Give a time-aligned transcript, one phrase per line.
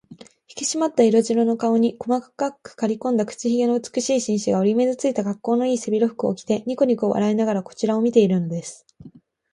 [0.47, 8.87] ひきしまった色白の顔に、細くかりこんだ口ひげの美しい紳士が、折り目のついた、かっこうのいい背広服を着て、にこにこ笑いながらこちらを見ているのです。